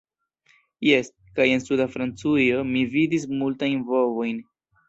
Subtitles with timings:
[0.87, 4.43] Jes, kaj en suda Francujo mi vidis multajn bovojn..